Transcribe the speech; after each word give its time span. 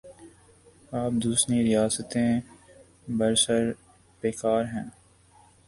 اب 0.91 1.11
دوسنی 1.23 1.59
ریاستیں 1.63 2.31
برسر 3.17 3.63
پیکار 4.21 4.63
ہیں۔ 4.65 4.87